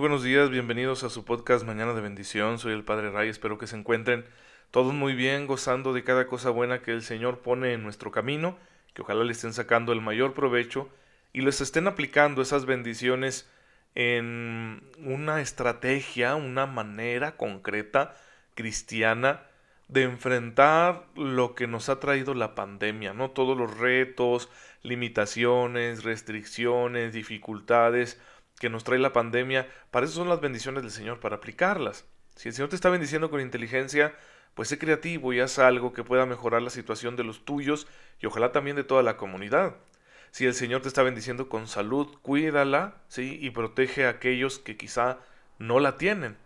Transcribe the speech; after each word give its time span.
buenos 0.00 0.22
días, 0.22 0.48
bienvenidos 0.48 1.04
a 1.04 1.10
su 1.10 1.26
podcast 1.26 1.66
Mañana 1.66 1.92
de 1.92 2.00
Bendición. 2.00 2.58
Soy 2.58 2.72
el 2.72 2.84
Padre 2.84 3.10
Ray, 3.10 3.28
espero 3.28 3.58
que 3.58 3.66
se 3.66 3.76
encuentren 3.76 4.24
todos 4.70 4.94
muy 4.94 5.14
bien, 5.14 5.46
gozando 5.46 5.92
de 5.92 6.02
cada 6.02 6.26
cosa 6.26 6.48
buena 6.48 6.80
que 6.80 6.92
el 6.92 7.02
Señor 7.02 7.40
pone 7.40 7.74
en 7.74 7.82
nuestro 7.82 8.10
camino, 8.10 8.56
que 8.94 9.02
ojalá 9.02 9.24
le 9.24 9.32
estén 9.32 9.52
sacando 9.52 9.92
el 9.92 10.00
mayor 10.00 10.32
provecho 10.32 10.88
y 11.34 11.42
les 11.42 11.60
estén 11.60 11.86
aplicando 11.86 12.40
esas 12.40 12.64
bendiciones 12.64 13.46
en 13.94 14.82
una 15.04 15.42
estrategia, 15.42 16.34
una 16.34 16.64
manera 16.64 17.36
concreta 17.36 18.16
cristiana 18.54 19.42
de 19.88 20.04
enfrentar 20.04 21.04
lo 21.14 21.54
que 21.54 21.66
nos 21.66 21.90
ha 21.90 22.00
traído 22.00 22.32
la 22.32 22.54
pandemia, 22.54 23.12
¿no? 23.12 23.32
Todos 23.32 23.54
los 23.54 23.76
retos, 23.76 24.48
limitaciones, 24.82 26.04
restricciones, 26.04 27.12
dificultades 27.12 28.18
que 28.60 28.70
nos 28.70 28.84
trae 28.84 28.98
la 29.00 29.14
pandemia, 29.14 29.66
para 29.90 30.06
eso 30.06 30.14
son 30.14 30.28
las 30.28 30.40
bendiciones 30.40 30.82
del 30.82 30.92
Señor, 30.92 31.18
para 31.18 31.36
aplicarlas. 31.36 32.04
Si 32.36 32.48
el 32.48 32.54
Señor 32.54 32.68
te 32.68 32.76
está 32.76 32.90
bendiciendo 32.90 33.30
con 33.30 33.40
inteligencia, 33.40 34.14
pues 34.54 34.68
sé 34.68 34.78
creativo 34.78 35.32
y 35.32 35.40
haz 35.40 35.58
algo 35.58 35.94
que 35.94 36.04
pueda 36.04 36.26
mejorar 36.26 36.60
la 36.60 36.68
situación 36.68 37.16
de 37.16 37.24
los 37.24 37.46
tuyos 37.46 37.88
y 38.20 38.26
ojalá 38.26 38.52
también 38.52 38.76
de 38.76 38.84
toda 38.84 39.02
la 39.02 39.16
comunidad. 39.16 39.76
Si 40.30 40.44
el 40.44 40.52
Señor 40.52 40.82
te 40.82 40.88
está 40.88 41.02
bendiciendo 41.02 41.48
con 41.48 41.66
salud, 41.66 42.18
cuídala, 42.20 42.96
¿sí? 43.08 43.38
Y 43.40 43.50
protege 43.50 44.04
a 44.04 44.10
aquellos 44.10 44.58
que 44.58 44.76
quizá 44.76 45.18
no 45.58 45.80
la 45.80 45.96
tienen. 45.96 46.36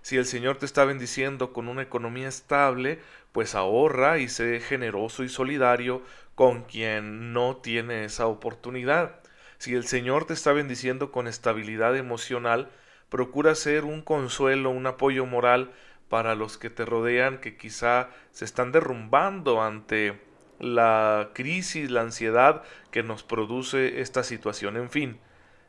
Si 0.00 0.16
el 0.16 0.26
Señor 0.26 0.58
te 0.58 0.66
está 0.66 0.84
bendiciendo 0.84 1.52
con 1.52 1.68
una 1.68 1.82
economía 1.82 2.28
estable, 2.28 3.00
pues 3.32 3.56
ahorra 3.56 4.18
y 4.18 4.28
sé 4.28 4.60
generoso 4.60 5.24
y 5.24 5.28
solidario 5.28 6.02
con 6.36 6.62
quien 6.62 7.32
no 7.32 7.56
tiene 7.56 8.04
esa 8.04 8.26
oportunidad. 8.26 9.23
Si 9.58 9.74
el 9.74 9.86
Señor 9.86 10.26
te 10.26 10.34
está 10.34 10.52
bendiciendo 10.52 11.12
con 11.12 11.26
estabilidad 11.26 11.96
emocional, 11.96 12.70
procura 13.08 13.54
ser 13.54 13.84
un 13.84 14.02
consuelo, 14.02 14.70
un 14.70 14.86
apoyo 14.86 15.26
moral 15.26 15.72
para 16.08 16.34
los 16.34 16.58
que 16.58 16.70
te 16.70 16.84
rodean 16.84 17.38
que 17.38 17.56
quizá 17.56 18.08
se 18.30 18.44
están 18.44 18.72
derrumbando 18.72 19.62
ante 19.62 20.20
la 20.60 21.30
crisis, 21.34 21.90
la 21.90 22.02
ansiedad 22.02 22.62
que 22.90 23.02
nos 23.02 23.22
produce 23.22 24.00
esta 24.00 24.22
situación. 24.22 24.76
En 24.76 24.90
fin, 24.90 25.18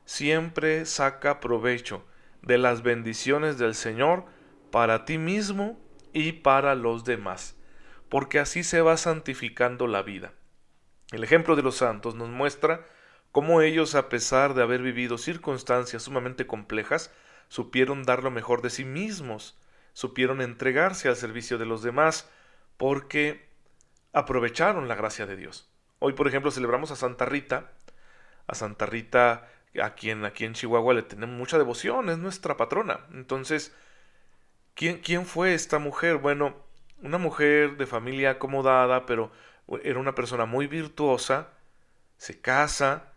siempre 0.05 0.85
saca 0.85 1.39
provecho 1.39 2.05
de 2.41 2.57
las 2.57 2.83
bendiciones 2.83 3.57
del 3.57 3.75
Señor 3.75 4.25
para 4.71 5.05
ti 5.05 5.17
mismo 5.17 5.79
y 6.13 6.31
para 6.33 6.75
los 6.75 7.03
demás, 7.03 7.55
porque 8.09 8.39
así 8.39 8.63
se 8.63 8.81
va 8.81 8.97
santificando 8.97 9.87
la 9.87 10.01
vida. 10.01 10.33
El 11.11 11.23
ejemplo 11.23 11.55
de 11.55 11.63
los 11.63 11.77
santos 11.77 12.15
nos 12.15 12.29
muestra 12.29 12.85
cómo 13.35 13.59
ellos, 13.59 13.95
a 13.95 14.07
pesar 14.07 14.53
de 14.53 14.63
haber 14.63 14.81
vivido 14.81 15.17
circunstancias 15.17 16.03
sumamente 16.03 16.47
complejas, 16.47 17.11
supieron 17.49 18.03
dar 18.03 18.23
lo 18.23 18.31
mejor 18.31 18.61
de 18.61 18.69
sí 18.69 18.85
mismos, 18.85 19.59
supieron 19.91 20.39
entregarse 20.39 21.09
al 21.09 21.17
servicio 21.17 21.57
de 21.57 21.65
los 21.65 21.83
demás, 21.83 22.31
porque 22.77 23.49
aprovecharon 24.13 24.87
la 24.87 24.95
gracia 24.95 25.25
de 25.25 25.35
Dios. 25.35 25.69
Hoy, 25.99 26.13
por 26.13 26.29
ejemplo, 26.29 26.49
celebramos 26.49 26.91
a 26.91 26.95
Santa 26.95 27.25
Rita, 27.25 27.73
a 28.47 28.55
Santa 28.55 28.85
Rita 28.85 29.49
a 29.83 29.95
quien 29.95 30.23
aquí 30.23 30.45
en 30.45 30.53
Chihuahua 30.53 30.93
le 30.93 31.03
tenemos 31.03 31.35
mucha 31.35 31.57
devoción, 31.57 32.09
es 32.09 32.17
nuestra 32.17 32.55
patrona. 32.55 33.01
Entonces, 33.11 33.75
¿quién, 34.75 34.99
quién 34.99 35.25
fue 35.25 35.53
esta 35.53 35.77
mujer? 35.77 36.19
Bueno, 36.19 36.55
una 37.01 37.17
mujer 37.17 37.75
de 37.75 37.85
familia 37.85 38.29
acomodada, 38.29 39.05
pero 39.05 39.29
era 39.83 39.99
una 39.99 40.15
persona 40.15 40.45
muy 40.45 40.67
virtuosa, 40.67 41.49
se 42.15 42.39
casa, 42.39 43.11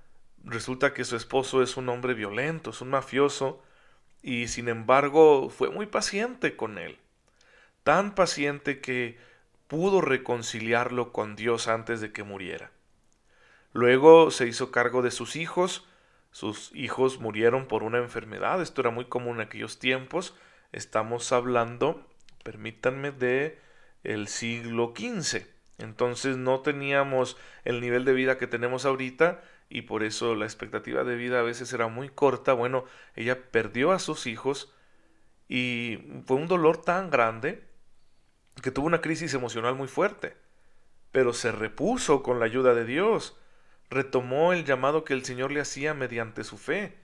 resulta 0.48 0.94
que 0.94 1.04
su 1.04 1.16
esposo 1.16 1.62
es 1.62 1.76
un 1.76 1.88
hombre 1.88 2.14
violento, 2.14 2.70
es 2.70 2.80
un 2.80 2.90
mafioso, 2.90 3.62
y 4.22 4.48
sin 4.48 4.68
embargo 4.68 5.50
fue 5.50 5.70
muy 5.70 5.86
paciente 5.86 6.56
con 6.56 6.78
él, 6.78 6.98
tan 7.84 8.14
paciente 8.14 8.80
que 8.80 9.18
pudo 9.68 10.00
reconciliarlo 10.00 11.12
con 11.12 11.36
Dios 11.36 11.68
antes 11.68 12.00
de 12.00 12.12
que 12.12 12.24
muriera. 12.24 12.70
Luego 13.72 14.30
se 14.30 14.48
hizo 14.48 14.70
cargo 14.70 15.02
de 15.02 15.10
sus 15.10 15.36
hijos, 15.36 15.86
sus 16.30 16.70
hijos 16.74 17.20
murieron 17.20 17.66
por 17.66 17.82
una 17.82 17.98
enfermedad, 17.98 18.60
esto 18.62 18.80
era 18.80 18.90
muy 18.90 19.04
común 19.04 19.36
en 19.36 19.42
aquellos 19.42 19.78
tiempos, 19.78 20.34
estamos 20.72 21.32
hablando, 21.32 22.06
permítanme, 22.42 23.12
de 23.12 23.58
el 24.04 24.28
siglo 24.28 24.94
XV. 24.96 25.46
Entonces 25.78 26.36
no 26.36 26.60
teníamos 26.60 27.36
el 27.64 27.80
nivel 27.80 28.04
de 28.04 28.12
vida 28.12 28.38
que 28.38 28.46
tenemos 28.46 28.84
ahorita 28.84 29.42
y 29.68 29.82
por 29.82 30.02
eso 30.02 30.34
la 30.34 30.44
expectativa 30.44 31.04
de 31.04 31.16
vida 31.16 31.40
a 31.40 31.42
veces 31.42 31.72
era 31.72 31.88
muy 31.88 32.08
corta. 32.08 32.52
Bueno, 32.52 32.84
ella 33.14 33.50
perdió 33.50 33.92
a 33.92 33.98
sus 33.98 34.26
hijos 34.26 34.72
y 35.48 35.98
fue 36.26 36.36
un 36.36 36.48
dolor 36.48 36.78
tan 36.82 37.10
grande 37.10 37.64
que 38.62 38.70
tuvo 38.70 38.86
una 38.86 39.00
crisis 39.00 39.34
emocional 39.34 39.74
muy 39.74 39.88
fuerte, 39.88 40.36
pero 41.12 41.32
se 41.32 41.52
repuso 41.52 42.22
con 42.22 42.38
la 42.38 42.46
ayuda 42.46 42.74
de 42.74 42.84
Dios 42.84 43.36
retomó 43.90 44.52
el 44.52 44.64
llamado 44.64 45.04
que 45.04 45.14
el 45.14 45.24
Señor 45.24 45.52
le 45.52 45.60
hacía 45.60 45.94
mediante 45.94 46.44
su 46.44 46.58
fe, 46.58 46.96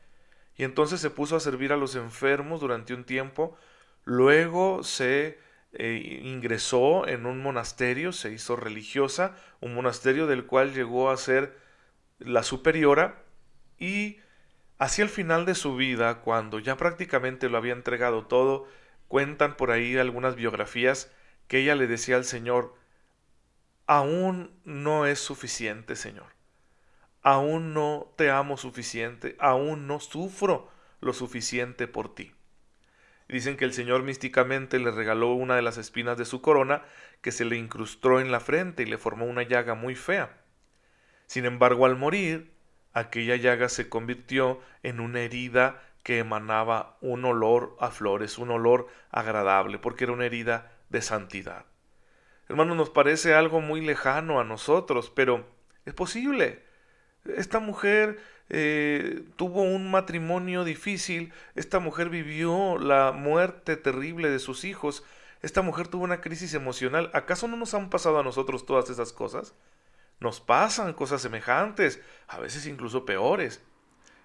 y 0.56 0.64
entonces 0.64 1.00
se 1.00 1.10
puso 1.10 1.36
a 1.36 1.40
servir 1.40 1.72
a 1.72 1.76
los 1.76 1.94
enfermos 1.96 2.60
durante 2.60 2.94
un 2.94 3.04
tiempo, 3.04 3.56
luego 4.04 4.82
se 4.84 5.38
eh, 5.72 6.20
ingresó 6.22 7.08
en 7.08 7.26
un 7.26 7.42
monasterio, 7.42 8.12
se 8.12 8.32
hizo 8.32 8.54
religiosa, 8.56 9.34
un 9.60 9.74
monasterio 9.74 10.26
del 10.26 10.46
cual 10.46 10.72
llegó 10.74 11.10
a 11.10 11.16
ser 11.16 11.58
la 12.18 12.42
superiora, 12.42 13.22
y 13.78 14.18
hacia 14.78 15.04
el 15.04 15.10
final 15.10 15.46
de 15.46 15.54
su 15.54 15.76
vida, 15.76 16.20
cuando 16.20 16.58
ya 16.58 16.76
prácticamente 16.76 17.48
lo 17.48 17.58
había 17.58 17.72
entregado 17.72 18.26
todo, 18.26 18.68
cuentan 19.08 19.56
por 19.56 19.70
ahí 19.70 19.96
algunas 19.96 20.36
biografías 20.36 21.12
que 21.48 21.58
ella 21.58 21.74
le 21.74 21.86
decía 21.86 22.16
al 22.16 22.24
Señor, 22.24 22.74
aún 23.86 24.50
no 24.64 25.06
es 25.06 25.18
suficiente, 25.18 25.96
Señor 25.96 26.34
aún 27.24 27.72
no 27.72 28.12
te 28.16 28.30
amo 28.30 28.56
suficiente, 28.56 29.34
aún 29.40 29.88
no 29.88 29.98
sufro 29.98 30.70
lo 31.00 31.12
suficiente 31.12 31.88
por 31.88 32.14
ti. 32.14 32.32
Dicen 33.28 33.56
que 33.56 33.64
el 33.64 33.72
Señor 33.72 34.02
místicamente 34.02 34.78
le 34.78 34.90
regaló 34.90 35.32
una 35.32 35.56
de 35.56 35.62
las 35.62 35.78
espinas 35.78 36.18
de 36.18 36.26
su 36.26 36.42
corona 36.42 36.82
que 37.22 37.32
se 37.32 37.46
le 37.46 37.56
incrustó 37.56 38.20
en 38.20 38.30
la 38.30 38.40
frente 38.40 38.82
y 38.82 38.86
le 38.86 38.98
formó 38.98 39.24
una 39.24 39.42
llaga 39.42 39.74
muy 39.74 39.94
fea. 39.94 40.43
Sin 41.26 41.44
embargo, 41.44 41.86
al 41.86 41.96
morir, 41.96 42.52
aquella 42.92 43.36
llaga 43.36 43.68
se 43.68 43.88
convirtió 43.88 44.60
en 44.82 45.00
una 45.00 45.20
herida 45.20 45.82
que 46.02 46.18
emanaba 46.18 46.96
un 47.00 47.24
olor 47.24 47.76
a 47.80 47.90
flores, 47.90 48.38
un 48.38 48.50
olor 48.50 48.88
agradable, 49.10 49.78
porque 49.78 50.04
era 50.04 50.12
una 50.12 50.26
herida 50.26 50.70
de 50.90 51.02
santidad. 51.02 51.64
Hermanos, 52.48 52.76
nos 52.76 52.90
parece 52.90 53.34
algo 53.34 53.60
muy 53.60 53.80
lejano 53.80 54.38
a 54.38 54.44
nosotros, 54.44 55.10
pero 55.14 55.46
es 55.86 55.94
posible. 55.94 56.62
Esta 57.24 57.58
mujer 57.58 58.20
eh, 58.50 59.24
tuvo 59.36 59.62
un 59.62 59.90
matrimonio 59.90 60.64
difícil, 60.64 61.32
esta 61.54 61.78
mujer 61.78 62.10
vivió 62.10 62.78
la 62.78 63.12
muerte 63.12 63.76
terrible 63.76 64.28
de 64.28 64.38
sus 64.38 64.64
hijos, 64.64 65.04
esta 65.40 65.62
mujer 65.62 65.88
tuvo 65.88 66.04
una 66.04 66.20
crisis 66.20 66.52
emocional. 66.52 67.10
¿Acaso 67.14 67.48
no 67.48 67.56
nos 67.56 67.72
han 67.72 67.88
pasado 67.88 68.18
a 68.18 68.22
nosotros 68.22 68.66
todas 68.66 68.90
esas 68.90 69.12
cosas? 69.12 69.54
Nos 70.24 70.40
pasan 70.40 70.94
cosas 70.94 71.20
semejantes, 71.20 72.00
a 72.28 72.40
veces 72.40 72.66
incluso 72.66 73.04
peores. 73.04 73.62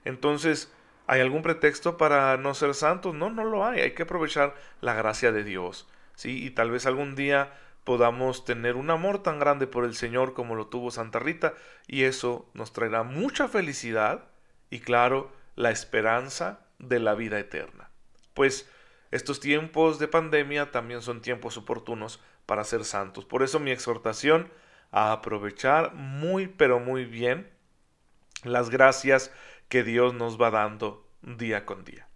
Entonces, 0.05 0.71
¿hay 1.07 1.19
algún 1.19 1.41
pretexto 1.41 1.97
para 1.97 2.37
no 2.37 2.53
ser 2.53 2.73
santos? 2.73 3.13
No, 3.13 3.29
no 3.29 3.43
lo 3.43 3.65
hay. 3.65 3.81
Hay 3.81 3.91
que 3.91 4.03
aprovechar 4.03 4.55
la 4.79 4.93
gracia 4.93 5.33
de 5.33 5.43
Dios. 5.43 5.89
¿sí? 6.15 6.41
Y 6.41 6.51
tal 6.51 6.71
vez 6.71 6.85
algún 6.85 7.15
día 7.15 7.51
podamos 7.83 8.45
tener 8.45 8.77
un 8.77 8.91
amor 8.91 9.23
tan 9.23 9.39
grande 9.39 9.67
por 9.67 9.83
el 9.83 9.93
Señor 9.93 10.33
como 10.33 10.55
lo 10.55 10.67
tuvo 10.67 10.89
Santa 10.89 11.19
Rita 11.19 11.53
y 11.85 12.03
eso 12.03 12.49
nos 12.53 12.71
traerá 12.71 13.03
mucha 13.03 13.49
felicidad 13.49 14.23
y 14.69 14.79
claro, 14.79 15.33
la 15.57 15.69
esperanza 15.69 16.61
de 16.77 16.99
la 16.99 17.13
vida 17.13 17.39
eterna. 17.39 17.89
Pues 18.33 18.69
estos 19.11 19.41
tiempos 19.41 19.99
de 19.99 20.07
pandemia 20.07 20.71
también 20.71 21.01
son 21.01 21.21
tiempos 21.21 21.57
oportunos 21.57 22.21
para 22.45 22.63
ser 22.63 22.85
santos. 22.85 23.25
Por 23.25 23.43
eso 23.43 23.59
mi 23.59 23.71
exhortación 23.71 24.49
a 24.91 25.11
aprovechar 25.11 25.93
muy 25.93 26.47
pero 26.47 26.79
muy 26.79 27.05
bien 27.05 27.49
las 28.43 28.69
gracias 28.69 29.31
que 29.67 29.83
Dios 29.83 30.13
nos 30.13 30.41
va 30.41 30.51
dando 30.51 31.07
día 31.21 31.65
con 31.65 31.83
día. 31.83 32.07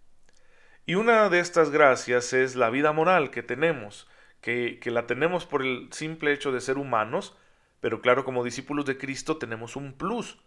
Y 0.86 0.96
una 0.96 1.28
de 1.30 1.40
estas 1.40 1.70
gracias 1.70 2.32
es 2.32 2.56
la 2.56 2.68
vida 2.70 2.92
moral 2.92 3.30
que 3.30 3.42
tenemos, 3.42 4.08
que, 4.40 4.78
la 4.84 5.06
tenemos 5.06 5.46
por 5.46 5.62
el 5.62 5.88
simple 5.92 6.32
hecho 6.32 6.52
de 6.52 6.60
ser 6.60 6.76
humanos, 6.76 7.36
pero 7.80 8.02
claro, 8.02 8.24
como 8.24 8.44
discípulos 8.44 8.84
de 8.84 8.98
Cristo 8.98 9.38
tenemos 9.38 9.76
un 9.76 9.94
plus, 9.94 10.38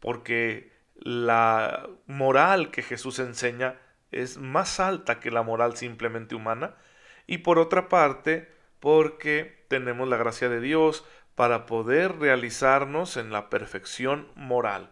porque 0.00 0.72
la 0.94 1.90
moral 2.06 2.70
que 2.70 2.82
Jesús 2.82 3.18
enseña 3.18 3.78
es 4.12 4.38
más 4.38 4.80
alta 4.80 5.20
que 5.20 5.30
la 5.30 5.42
moral 5.42 5.76
simplemente 5.76 6.34
humana, 6.34 6.76
y 7.26 7.38
por 7.38 7.58
otra 7.58 7.90
parte, 7.90 8.50
porque 8.80 9.66
tenemos 9.68 10.08
la 10.08 10.16
gracia 10.16 10.48
de 10.48 10.60
Dios 10.60 11.04
para 11.36 11.66
poder 11.66 12.18
realizarnos 12.18 13.16
en 13.16 13.30
la 13.30 13.50
perfección 13.50 14.26
moral. 14.34 14.90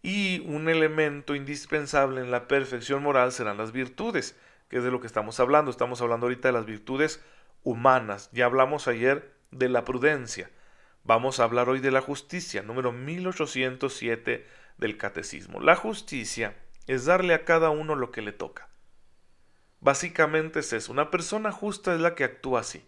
Y 0.00 0.40
un 0.46 0.68
elemento 0.68 1.34
indispensable 1.34 2.20
en 2.20 2.30
la 2.30 2.46
perfección 2.46 3.02
moral 3.02 3.32
serán 3.32 3.58
las 3.58 3.72
virtudes, 3.72 4.38
que 4.68 4.78
es 4.78 4.84
de 4.84 4.92
lo 4.92 5.00
que 5.00 5.08
estamos 5.08 5.40
hablando. 5.40 5.70
Estamos 5.70 6.00
hablando 6.00 6.26
ahorita 6.26 6.48
de 6.48 6.52
las 6.52 6.66
virtudes 6.66 7.20
humanas. 7.64 8.30
Ya 8.32 8.46
hablamos 8.46 8.86
ayer 8.86 9.34
de 9.50 9.68
la 9.68 9.84
prudencia. 9.84 10.50
Vamos 11.02 11.40
a 11.40 11.44
hablar 11.44 11.68
hoy 11.68 11.80
de 11.80 11.90
la 11.90 12.00
justicia, 12.00 12.62
número 12.62 12.92
1807 12.92 14.46
del 14.78 14.96
Catecismo. 14.96 15.58
La 15.60 15.74
justicia 15.74 16.54
es 16.86 17.06
darle 17.06 17.34
a 17.34 17.44
cada 17.44 17.70
uno 17.70 17.96
lo 17.96 18.12
que 18.12 18.22
le 18.22 18.32
toca. 18.32 18.68
Básicamente 19.80 20.60
es 20.60 20.72
eso. 20.72 20.92
Una 20.92 21.10
persona 21.10 21.50
justa 21.50 21.92
es 21.92 22.00
la 22.00 22.14
que 22.14 22.22
actúa 22.22 22.60
así, 22.60 22.86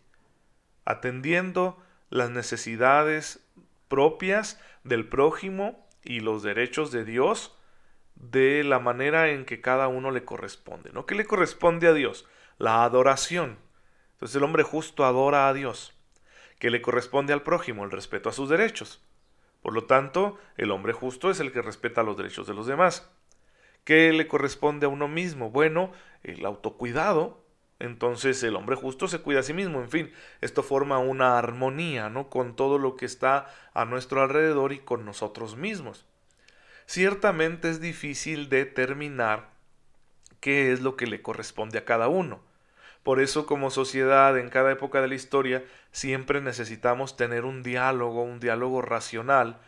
atendiendo 0.84 1.82
las 2.10 2.30
necesidades 2.30 3.46
propias 3.88 4.60
del 4.84 5.08
prójimo 5.08 5.86
y 6.02 6.20
los 6.20 6.42
derechos 6.42 6.90
de 6.90 7.04
Dios 7.04 7.56
de 8.14 8.64
la 8.64 8.78
manera 8.78 9.30
en 9.30 9.44
que 9.44 9.60
cada 9.60 9.88
uno 9.88 10.10
le 10.10 10.24
corresponde. 10.24 10.90
¿No? 10.92 11.06
¿Qué 11.06 11.14
le 11.14 11.24
corresponde 11.24 11.86
a 11.86 11.92
Dios? 11.92 12.26
La 12.58 12.84
adoración. 12.84 13.58
Entonces 14.12 14.36
el 14.36 14.42
hombre 14.42 14.62
justo 14.62 15.04
adora 15.04 15.48
a 15.48 15.54
Dios. 15.54 15.94
¿Qué 16.58 16.70
le 16.70 16.82
corresponde 16.82 17.32
al 17.32 17.42
prójimo? 17.42 17.84
El 17.84 17.90
respeto 17.90 18.28
a 18.28 18.32
sus 18.32 18.48
derechos. 18.48 19.00
Por 19.62 19.74
lo 19.74 19.84
tanto, 19.84 20.38
el 20.56 20.70
hombre 20.70 20.92
justo 20.92 21.30
es 21.30 21.40
el 21.40 21.52
que 21.52 21.62
respeta 21.62 22.02
los 22.02 22.16
derechos 22.16 22.46
de 22.46 22.54
los 22.54 22.66
demás. 22.66 23.10
¿Qué 23.84 24.12
le 24.12 24.26
corresponde 24.26 24.86
a 24.86 24.88
uno 24.88 25.08
mismo? 25.08 25.50
Bueno, 25.50 25.92
el 26.22 26.44
autocuidado. 26.44 27.44
Entonces 27.80 28.42
el 28.42 28.56
hombre 28.56 28.76
justo 28.76 29.06
se 29.06 29.20
cuida 29.20 29.40
a 29.40 29.44
sí 29.44 29.52
mismo. 29.52 29.80
En 29.80 29.90
fin, 29.90 30.12
esto 30.40 30.62
forma 30.62 30.98
una 30.98 31.38
armonía, 31.38 32.10
¿no? 32.10 32.28
Con 32.28 32.56
todo 32.56 32.78
lo 32.78 32.96
que 32.96 33.06
está 33.06 33.46
a 33.72 33.84
nuestro 33.84 34.22
alrededor 34.22 34.72
y 34.72 34.80
con 34.80 35.04
nosotros 35.04 35.56
mismos. 35.56 36.04
Ciertamente 36.86 37.70
es 37.70 37.80
difícil 37.80 38.48
determinar 38.48 39.50
qué 40.40 40.72
es 40.72 40.80
lo 40.80 40.96
que 40.96 41.06
le 41.06 41.22
corresponde 41.22 41.78
a 41.78 41.84
cada 41.84 42.08
uno. 42.08 42.40
Por 43.02 43.20
eso 43.20 43.46
como 43.46 43.70
sociedad 43.70 44.36
en 44.38 44.50
cada 44.50 44.72
época 44.72 45.00
de 45.00 45.08
la 45.08 45.14
historia 45.14 45.64
siempre 45.92 46.40
necesitamos 46.40 47.16
tener 47.16 47.44
un 47.44 47.62
diálogo, 47.62 48.22
un 48.22 48.40
diálogo 48.40 48.82
racional 48.82 49.58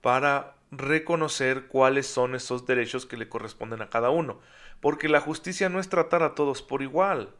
para 0.00 0.54
reconocer 0.70 1.66
cuáles 1.66 2.06
son 2.06 2.34
esos 2.34 2.66
derechos 2.66 3.06
que 3.06 3.16
le 3.16 3.28
corresponden 3.28 3.80
a 3.82 3.90
cada 3.90 4.10
uno. 4.10 4.38
Porque 4.80 5.08
la 5.08 5.20
justicia 5.20 5.68
no 5.68 5.80
es 5.80 5.88
tratar 5.88 6.22
a 6.22 6.34
todos 6.34 6.60
por 6.62 6.82
igual. 6.82 7.30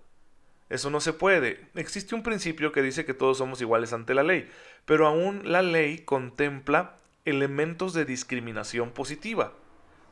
Eso 0.74 0.90
no 0.90 0.98
se 0.98 1.12
puede. 1.12 1.68
Existe 1.76 2.16
un 2.16 2.24
principio 2.24 2.72
que 2.72 2.82
dice 2.82 3.04
que 3.04 3.14
todos 3.14 3.38
somos 3.38 3.60
iguales 3.60 3.92
ante 3.92 4.12
la 4.12 4.24
ley, 4.24 4.50
pero 4.84 5.06
aún 5.06 5.42
la 5.44 5.62
ley 5.62 5.98
contempla 5.98 6.96
elementos 7.24 7.94
de 7.94 8.04
discriminación 8.04 8.90
positiva. 8.90 9.52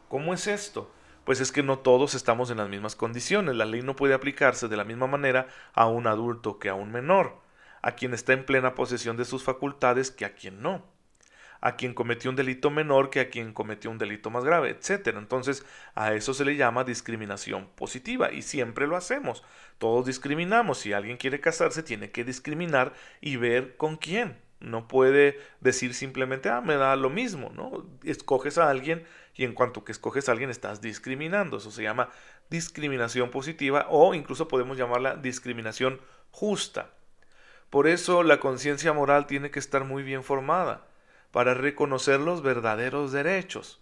¿Cómo 0.08 0.32
es 0.32 0.46
esto? 0.46 0.88
Pues 1.24 1.40
es 1.40 1.50
que 1.50 1.64
no 1.64 1.80
todos 1.80 2.14
estamos 2.14 2.48
en 2.52 2.58
las 2.58 2.68
mismas 2.68 2.94
condiciones. 2.94 3.56
La 3.56 3.64
ley 3.64 3.82
no 3.82 3.96
puede 3.96 4.14
aplicarse 4.14 4.68
de 4.68 4.76
la 4.76 4.84
misma 4.84 5.08
manera 5.08 5.48
a 5.74 5.88
un 5.88 6.06
adulto 6.06 6.60
que 6.60 6.68
a 6.68 6.74
un 6.74 6.92
menor, 6.92 7.38
a 7.82 7.96
quien 7.96 8.14
está 8.14 8.32
en 8.32 8.46
plena 8.46 8.76
posesión 8.76 9.16
de 9.16 9.24
sus 9.24 9.42
facultades 9.42 10.12
que 10.12 10.26
a 10.26 10.36
quien 10.36 10.62
no 10.62 10.91
a 11.62 11.76
quien 11.76 11.94
cometió 11.94 12.28
un 12.28 12.36
delito 12.36 12.70
menor 12.70 13.08
que 13.08 13.20
a 13.20 13.30
quien 13.30 13.52
cometió 13.52 13.88
un 13.90 13.96
delito 13.96 14.30
más 14.30 14.44
grave, 14.44 14.70
etc. 14.70 15.14
Entonces, 15.16 15.64
a 15.94 16.12
eso 16.12 16.34
se 16.34 16.44
le 16.44 16.56
llama 16.56 16.82
discriminación 16.82 17.68
positiva 17.76 18.32
y 18.32 18.42
siempre 18.42 18.88
lo 18.88 18.96
hacemos. 18.96 19.44
Todos 19.78 20.06
discriminamos. 20.06 20.78
Si 20.78 20.92
alguien 20.92 21.16
quiere 21.16 21.40
casarse, 21.40 21.84
tiene 21.84 22.10
que 22.10 22.24
discriminar 22.24 22.92
y 23.20 23.36
ver 23.36 23.76
con 23.76 23.96
quién. 23.96 24.36
No 24.58 24.88
puede 24.88 25.38
decir 25.60 25.94
simplemente, 25.94 26.48
ah, 26.48 26.60
me 26.60 26.74
da 26.74 26.96
lo 26.96 27.10
mismo, 27.10 27.50
¿no? 27.54 27.86
Escoges 28.02 28.58
a 28.58 28.68
alguien 28.68 29.04
y 29.36 29.44
en 29.44 29.54
cuanto 29.54 29.84
que 29.84 29.92
escoges 29.92 30.28
a 30.28 30.32
alguien 30.32 30.50
estás 30.50 30.80
discriminando. 30.80 31.58
Eso 31.58 31.70
se 31.70 31.84
llama 31.84 32.08
discriminación 32.50 33.30
positiva 33.30 33.86
o 33.88 34.14
incluso 34.14 34.48
podemos 34.48 34.76
llamarla 34.76 35.14
discriminación 35.14 36.00
justa. 36.32 36.90
Por 37.70 37.86
eso 37.86 38.24
la 38.24 38.40
conciencia 38.40 38.92
moral 38.92 39.28
tiene 39.28 39.52
que 39.52 39.60
estar 39.60 39.84
muy 39.84 40.02
bien 40.02 40.24
formada 40.24 40.86
para 41.32 41.54
reconocer 41.54 42.20
los 42.20 42.42
verdaderos 42.42 43.10
derechos. 43.10 43.80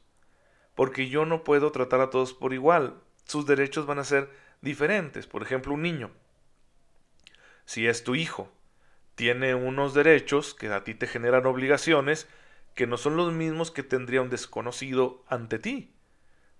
Porque 0.75 1.08
yo 1.08 1.26
no 1.26 1.44
puedo 1.44 1.73
tratar 1.73 2.00
a 2.00 2.08
todos 2.08 2.32
por 2.32 2.55
igual. 2.55 2.94
Sus 3.25 3.44
derechos 3.44 3.85
van 3.85 3.99
a 3.99 4.05
ser 4.05 4.31
diferentes. 4.62 5.26
Por 5.26 5.43
ejemplo, 5.43 5.75
un 5.75 5.82
niño. 5.82 6.11
Si 7.67 7.87
es 7.87 8.02
tu 8.02 8.14
hijo, 8.14 8.50
tiene 9.17 9.55
unos 9.55 9.93
derechos 9.93 10.55
que 10.55 10.69
a 10.69 10.82
ti 10.85 10.94
te 10.94 11.06
generan 11.06 11.44
obligaciones 11.44 12.26
que 12.75 12.87
no 12.87 12.97
son 12.97 13.17
los 13.17 13.32
mismos 13.32 13.70
que 13.70 13.82
tendría 13.82 14.23
un 14.23 14.31
desconocido 14.31 15.25
ante 15.29 15.58
ti. 15.58 15.93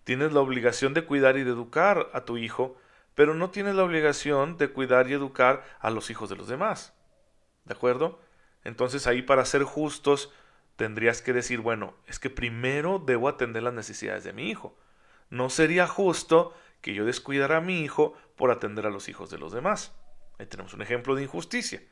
Tienes 0.05 0.33
la 0.33 0.41
obligación 0.41 0.93
de 0.93 1.05
cuidar 1.05 1.39
y 1.39 1.45
de 1.45 1.51
educar 1.51 2.11
a 2.13 2.25
tu 2.25 2.37
hijo, 2.37 2.77
pero 3.15 3.35
no 3.35 3.51
tienes 3.51 3.77
la 3.77 3.85
obligación 3.85 4.57
de 4.59 4.69
cuidar 4.69 5.09
y 5.09 5.15
educar 5.15 5.65
a 5.79 5.91
los 5.91 6.11
hijos 6.11 6.29
de 6.29 6.37
los 6.37 6.49
demás. 6.49 6.95
¿De 7.65 7.75
acuerdo? 7.75 8.21
Entonces 8.65 9.07
ahí 9.07 9.23
para 9.23 9.45
ser 9.45 9.63
justos 9.63 10.33
tendrías 10.81 11.21
que 11.21 11.35
decir, 11.35 11.61
bueno, 11.61 11.93
es 12.07 12.19
que 12.19 12.31
primero 12.31 12.99
debo 12.99 13.29
atender 13.29 13.63
las 13.63 13.75
necesidades 13.75 14.25
de 14.25 14.33
mi 14.33 14.49
hijo. 14.49 14.75
No 15.29 15.51
sería 15.51 15.87
justo 15.87 16.55
que 16.81 16.95
yo 16.95 17.05
descuidara 17.05 17.59
a 17.59 17.61
mi 17.61 17.83
hijo 17.83 18.15
por 18.35 18.51
atender 18.51 18.87
a 18.87 18.91
los 18.91 19.11
hijos 19.11 19.29
de 19.29 19.37
los 19.37 19.53
demás. 19.53 19.93
Ahí 20.39 20.47
tenemos 20.47 20.73
un 20.73 20.81
ejemplo 20.81 21.15
de 21.15 21.25
injusticia. 21.25 21.83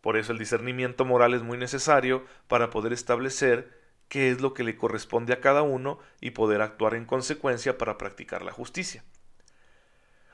Por 0.00 0.16
eso 0.16 0.32
el 0.32 0.40
discernimiento 0.40 1.04
moral 1.04 1.34
es 1.34 1.44
muy 1.44 1.56
necesario 1.56 2.24
para 2.48 2.68
poder 2.68 2.92
establecer 2.92 3.80
qué 4.08 4.32
es 4.32 4.40
lo 4.40 4.54
que 4.54 4.64
le 4.64 4.76
corresponde 4.76 5.32
a 5.32 5.40
cada 5.40 5.62
uno 5.62 6.00
y 6.20 6.32
poder 6.32 6.62
actuar 6.62 6.96
en 6.96 7.04
consecuencia 7.04 7.78
para 7.78 7.96
practicar 7.96 8.42
la 8.42 8.50
justicia. 8.50 9.04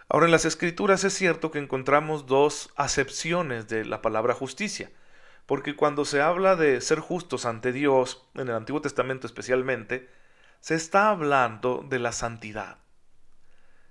Ahora 0.09 0.25
en 0.25 0.33
las 0.33 0.47
escrituras 0.47 1.05
es 1.05 1.13
cierto 1.13 1.51
que 1.51 1.59
encontramos 1.59 2.25
dos 2.25 2.71
acepciones 2.77 3.69
de 3.69 3.85
la 3.85 4.01
palabra 4.01 4.33
justicia. 4.33 4.91
Porque 5.51 5.75
cuando 5.75 6.05
se 6.05 6.23
habla 6.23 6.55
de 6.55 6.81
ser 6.81 7.01
justos 7.01 7.45
ante 7.45 7.73
Dios, 7.73 8.25
en 8.35 8.43
el 8.43 8.55
Antiguo 8.55 8.81
Testamento 8.81 9.27
especialmente, 9.27 10.09
se 10.61 10.77
está 10.77 11.11
hablando 11.11 11.85
de 11.89 11.99
la 11.99 12.13
santidad. 12.13 12.79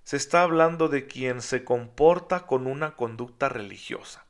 Se 0.06 0.16
está 0.16 0.44
hablando 0.44 0.88
de 0.88 1.06
quien 1.06 1.42
se 1.42 1.66
comporta 1.66 2.46
con 2.46 2.66
una 2.66 2.96
conducta 2.96 3.50
religiosa. 3.50 4.24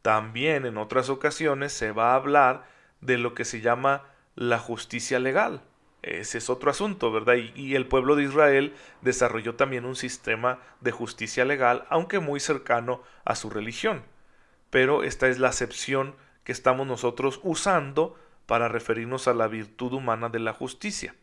También 0.00 0.64
en 0.64 0.78
otras 0.78 1.10
ocasiones 1.10 1.74
se 1.74 1.92
va 1.92 2.12
a 2.12 2.14
hablar 2.14 2.64
de 3.02 3.18
lo 3.18 3.34
que 3.34 3.44
se 3.44 3.60
llama 3.60 4.04
la 4.34 4.58
justicia 4.58 5.18
legal. 5.18 5.60
Ese 6.00 6.38
es 6.38 6.48
otro 6.48 6.70
asunto, 6.70 7.12
¿verdad? 7.12 7.34
Y, 7.34 7.52
y, 7.54 7.74
el 7.74 7.86
pueblo 7.86 8.16
de 8.16 8.22
Israel 8.24 8.74
desarrolló 9.02 9.56
también 9.56 9.84
un 9.84 9.96
sistema 9.96 10.60
de 10.80 10.92
justicia 10.92 11.44
legal, 11.44 11.84
aunque 11.90 12.20
muy 12.20 12.40
cercano 12.40 13.02
a 13.26 13.34
su 13.34 13.50
religión 13.50 14.02
pero 14.70 15.02
esta 15.02 15.28
es 15.28 15.38
la 15.38 15.48
acepción 15.48 16.14
que 16.44 16.52
estamos 16.52 16.86
nosotros 16.86 17.40
usando 17.42 18.16
para 18.46 18.68
referirnos 18.68 19.28
a 19.28 19.34
la 19.34 19.48
virtud 19.48 19.92
humana 19.92 20.28
de 20.28 20.40
la 20.40 20.52
justicia. 20.52 21.14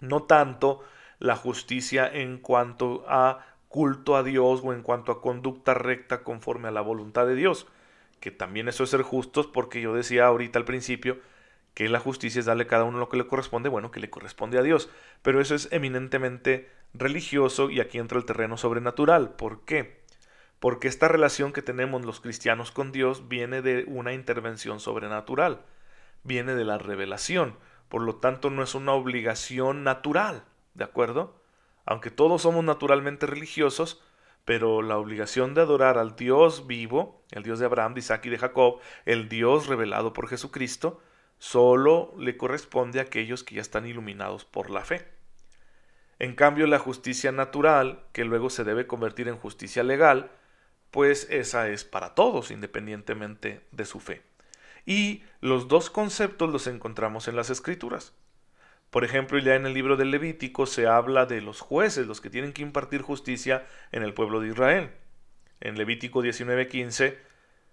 No 0.00 0.22
tanto 0.22 0.82
la 1.18 1.36
justicia 1.36 2.10
en 2.12 2.38
cuanto 2.38 3.04
a 3.08 3.46
culto 3.68 4.16
a 4.16 4.22
Dios 4.22 4.60
o 4.62 4.72
en 4.72 4.82
cuanto 4.82 5.12
a 5.12 5.20
conducta 5.20 5.74
recta 5.74 6.22
conforme 6.22 6.68
a 6.68 6.72
la 6.72 6.80
voluntad 6.80 7.26
de 7.26 7.34
Dios, 7.34 7.66
que 8.20 8.30
también 8.30 8.68
eso 8.68 8.84
es 8.84 8.90
ser 8.90 9.02
justos 9.02 9.46
porque 9.46 9.80
yo 9.80 9.94
decía 9.94 10.26
ahorita 10.26 10.58
al 10.58 10.64
principio 10.64 11.18
que 11.74 11.88
la 11.88 12.00
justicia 12.00 12.38
es 12.38 12.46
darle 12.46 12.64
a 12.64 12.66
cada 12.66 12.84
uno 12.84 12.98
lo 12.98 13.08
que 13.08 13.16
le 13.16 13.26
corresponde, 13.26 13.68
bueno, 13.68 13.90
que 13.90 14.00
le 14.00 14.10
corresponde 14.10 14.58
a 14.58 14.62
Dios, 14.62 14.90
pero 15.22 15.40
eso 15.40 15.54
es 15.54 15.68
eminentemente 15.72 16.70
religioso 16.92 17.70
y 17.70 17.80
aquí 17.80 17.98
entra 17.98 18.18
el 18.18 18.26
terreno 18.26 18.56
sobrenatural. 18.56 19.30
¿Por 19.30 19.64
qué? 19.64 20.01
Porque 20.62 20.86
esta 20.86 21.08
relación 21.08 21.52
que 21.52 21.60
tenemos 21.60 22.04
los 22.04 22.20
cristianos 22.20 22.70
con 22.70 22.92
Dios 22.92 23.26
viene 23.26 23.62
de 23.62 23.84
una 23.88 24.12
intervención 24.12 24.78
sobrenatural, 24.78 25.62
viene 26.22 26.54
de 26.54 26.64
la 26.64 26.78
revelación, 26.78 27.56
por 27.88 28.02
lo 28.02 28.14
tanto 28.20 28.48
no 28.48 28.62
es 28.62 28.76
una 28.76 28.92
obligación 28.92 29.82
natural, 29.82 30.44
¿de 30.74 30.84
acuerdo? 30.84 31.34
Aunque 31.84 32.12
todos 32.12 32.42
somos 32.42 32.62
naturalmente 32.62 33.26
religiosos, 33.26 34.04
pero 34.44 34.82
la 34.82 34.98
obligación 34.98 35.52
de 35.54 35.62
adorar 35.62 35.98
al 35.98 36.14
Dios 36.14 36.68
vivo, 36.68 37.24
el 37.32 37.42
Dios 37.42 37.58
de 37.58 37.66
Abraham, 37.66 37.94
de 37.94 37.98
Isaac 37.98 38.24
y 38.26 38.30
de 38.30 38.38
Jacob, 38.38 38.78
el 39.04 39.28
Dios 39.28 39.66
revelado 39.66 40.12
por 40.12 40.28
Jesucristo, 40.28 41.02
solo 41.38 42.14
le 42.16 42.36
corresponde 42.36 43.00
a 43.00 43.02
aquellos 43.02 43.42
que 43.42 43.56
ya 43.56 43.62
están 43.62 43.84
iluminados 43.84 44.44
por 44.44 44.70
la 44.70 44.84
fe. 44.84 45.08
En 46.20 46.36
cambio, 46.36 46.68
la 46.68 46.78
justicia 46.78 47.32
natural, 47.32 48.04
que 48.12 48.24
luego 48.24 48.48
se 48.48 48.62
debe 48.62 48.86
convertir 48.86 49.26
en 49.26 49.36
justicia 49.36 49.82
legal, 49.82 50.30
pues 50.92 51.26
esa 51.30 51.68
es 51.68 51.84
para 51.84 52.14
todos, 52.14 52.50
independientemente 52.50 53.62
de 53.72 53.86
su 53.86 53.98
fe. 53.98 54.22
Y 54.84 55.24
los 55.40 55.66
dos 55.66 55.88
conceptos 55.88 56.52
los 56.52 56.66
encontramos 56.66 57.28
en 57.28 57.34
las 57.34 57.48
escrituras. 57.48 58.12
Por 58.90 59.02
ejemplo, 59.02 59.38
ya 59.38 59.54
en 59.54 59.64
el 59.64 59.72
libro 59.72 59.96
del 59.96 60.10
Levítico 60.10 60.66
se 60.66 60.86
habla 60.86 61.24
de 61.24 61.40
los 61.40 61.60
jueces, 61.62 62.06
los 62.06 62.20
que 62.20 62.28
tienen 62.28 62.52
que 62.52 62.60
impartir 62.60 63.00
justicia 63.00 63.66
en 63.90 64.02
el 64.02 64.12
pueblo 64.12 64.40
de 64.40 64.48
Israel. 64.48 64.90
En 65.60 65.78
Levítico 65.78 66.20
19:15, 66.22 67.16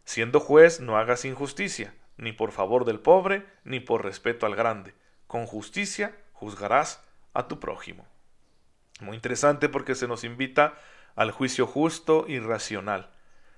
siendo 0.05 0.39
juez 0.39 0.79
no 0.79 0.97
hagas 0.97 1.25
injusticia, 1.25 1.93
ni 2.15 2.31
por 2.31 2.53
favor 2.53 2.85
del 2.85 3.01
pobre, 3.01 3.45
ni 3.65 3.81
por 3.81 4.05
respeto 4.05 4.45
al 4.45 4.55
grande. 4.55 4.93
Con 5.27 5.45
justicia 5.45 6.15
juzgarás 6.31 7.03
a 7.33 7.49
tu 7.49 7.59
prójimo. 7.59 8.07
Muy 9.01 9.15
interesante 9.15 9.67
porque 9.67 9.95
se 9.95 10.07
nos 10.07 10.23
invita 10.23 10.75
al 11.15 11.31
juicio 11.31 11.67
justo 11.67 12.25
y 12.27 12.39
racional. 12.39 13.09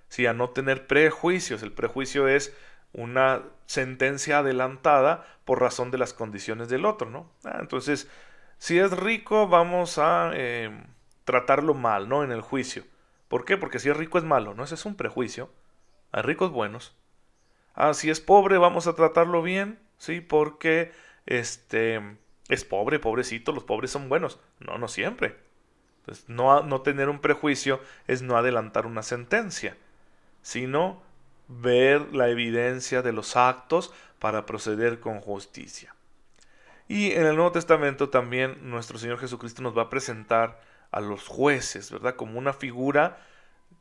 Sí, 0.09 0.25
a 0.25 0.33
no 0.33 0.49
tener 0.49 0.87
prejuicios. 0.87 1.63
El 1.63 1.71
prejuicio 1.71 2.27
es 2.27 2.55
una 2.93 3.43
sentencia 3.65 4.39
adelantada 4.39 5.25
por 5.45 5.61
razón 5.61 5.91
de 5.91 5.97
las 5.97 6.13
condiciones 6.13 6.69
del 6.69 6.85
otro, 6.85 7.09
¿no? 7.09 7.31
Ah, 7.45 7.57
entonces, 7.61 8.09
si 8.57 8.77
es 8.79 8.91
rico, 8.91 9.47
vamos 9.47 9.97
a 9.97 10.31
eh, 10.33 10.83
tratarlo 11.23 11.73
mal, 11.73 12.09
¿no? 12.09 12.23
En 12.23 12.31
el 12.31 12.41
juicio. 12.41 12.83
¿Por 13.27 13.45
qué? 13.45 13.57
Porque 13.57 13.79
si 13.79 13.89
es 13.89 13.95
rico 13.95 14.17
es 14.17 14.23
malo, 14.23 14.53
¿no? 14.53 14.63
Ese 14.63 14.75
es 14.75 14.85
un 14.85 14.95
prejuicio. 14.95 15.49
Hay 16.11 16.23
ricos 16.23 16.51
buenos. 16.51 16.93
Ah, 17.73 17.93
si 17.93 18.09
es 18.09 18.19
pobre, 18.19 18.57
vamos 18.57 18.87
a 18.87 18.95
tratarlo 18.95 19.41
bien, 19.41 19.79
¿sí? 19.97 20.19
Porque 20.19 20.91
este 21.25 22.01
es 22.49 22.65
pobre, 22.65 22.99
pobrecito, 22.99 23.53
los 23.53 23.63
pobres 23.63 23.91
son 23.91 24.09
buenos. 24.09 24.39
No, 24.59 24.77
no 24.77 24.89
siempre. 24.89 25.37
No, 26.27 26.63
no 26.63 26.81
tener 26.81 27.09
un 27.09 27.19
prejuicio 27.19 27.79
es 28.07 28.21
no 28.21 28.37
adelantar 28.37 28.85
una 28.85 29.03
sentencia, 29.03 29.75
sino 30.41 31.01
ver 31.47 32.13
la 32.13 32.29
evidencia 32.29 33.01
de 33.01 33.11
los 33.11 33.35
actos 33.35 33.93
para 34.19 34.45
proceder 34.45 34.99
con 34.99 35.19
justicia. 35.19 35.93
Y 36.87 37.11
en 37.11 37.25
el 37.25 37.35
Nuevo 37.35 37.51
Testamento 37.51 38.09
también 38.09 38.69
nuestro 38.69 38.97
Señor 38.97 39.19
Jesucristo 39.19 39.61
nos 39.61 39.77
va 39.77 39.83
a 39.83 39.89
presentar 39.89 40.59
a 40.91 40.99
los 40.99 41.27
jueces, 41.27 41.91
¿verdad? 41.91 42.15
Como 42.15 42.37
una 42.37 42.53
figura 42.53 43.17